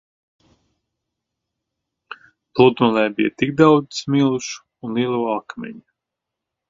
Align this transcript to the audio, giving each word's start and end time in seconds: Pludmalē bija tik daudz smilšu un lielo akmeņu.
Pludmalē 2.55 3.03
bija 3.19 3.35
tik 3.43 3.53
daudz 3.63 4.01
smilšu 4.01 4.67
un 4.89 4.99
lielo 5.01 5.21
akmeņu. 5.37 5.85